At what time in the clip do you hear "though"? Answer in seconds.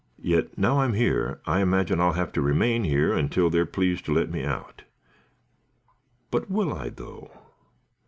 6.89-7.29